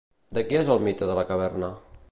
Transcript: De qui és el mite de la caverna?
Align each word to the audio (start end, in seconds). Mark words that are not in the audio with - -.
De 0.37 0.43
qui 0.47 0.57
és 0.61 0.71
el 0.77 0.81
mite 0.87 1.11
de 1.11 1.19
la 1.21 1.27
caverna? 1.33 1.71